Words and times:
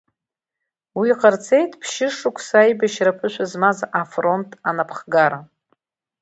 Уи 0.99 1.09
ҟарҵеит 1.19 1.71
ԥшьы-шықәса 1.81 2.57
аибашьра 2.61 3.11
аԥышәа 3.13 3.45
змаз 3.51 3.79
афронт 4.01 4.49
анапхгара. 4.69 5.39